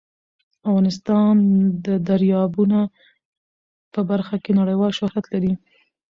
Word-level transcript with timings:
افغانستان 0.67 1.35
د 1.85 1.87
دریابونه 2.09 2.79
په 3.93 3.99
برخه 4.09 4.35
کې 4.43 4.51
نړیوال 4.59 4.91
شهرت 4.99 5.25
لري. 5.33 5.53